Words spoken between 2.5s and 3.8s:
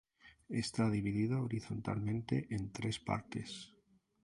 tres partes.